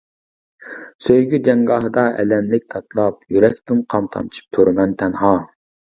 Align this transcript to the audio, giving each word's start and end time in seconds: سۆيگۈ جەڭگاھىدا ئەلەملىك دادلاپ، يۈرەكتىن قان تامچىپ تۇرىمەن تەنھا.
سۆيگۈ 1.07 1.41
جەڭگاھىدا 1.49 2.07
ئەلەملىك 2.23 2.67
دادلاپ، 2.77 3.23
يۈرەكتىن 3.39 3.87
قان 3.95 4.13
تامچىپ 4.19 4.53
تۇرىمەن 4.59 5.03
تەنھا. 5.05 5.37